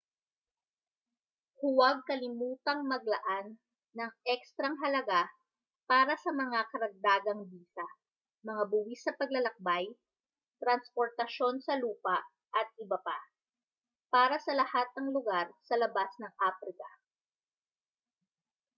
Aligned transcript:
huwag 1.65 1.97
kalimutang 2.09 2.81
maglaan 2.91 3.47
ng 3.97 4.11
ekstrang 4.33 4.73
halaga 4.83 5.21
para 5.89 6.13
sa 6.23 6.31
mga 6.41 6.59
karagdagang 6.73 7.41
bisa 7.53 7.85
mga 8.49 8.63
buwis 8.71 8.97
sa 9.05 9.13
paglalakbay 9.19 9.85
transportasyon 10.61 11.55
sa 11.65 11.73
lupa 11.83 12.17
atbp. 12.61 13.07
para 14.15 14.37
sa 14.45 14.53
lahat 14.61 14.87
ng 14.97 15.07
lugar 15.15 15.47
sa 15.69 15.75
labas 15.81 16.09
ng 16.17 16.33
aprika 16.49 16.89